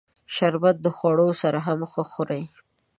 [0.35, 2.43] شربت د خوړو سره هم ښه خوري